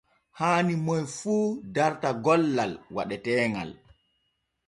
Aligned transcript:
Haani 0.39 0.73
moy 0.85 1.03
fu 1.17 1.35
darta 1.75 2.09
gollal 2.25 2.71
waɗeteeŋal. 2.95 3.71